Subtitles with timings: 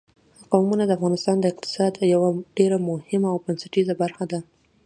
[0.51, 4.39] قومونه د افغانستان د اقتصاد یوه ډېره مهمه او بنسټیزه برخه ده.